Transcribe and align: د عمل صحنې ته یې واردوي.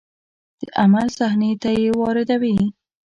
د 0.59 0.61
عمل 0.81 1.07
صحنې 1.19 1.51
ته 1.61 1.69
یې 1.81 1.89
واردوي. 1.99 2.57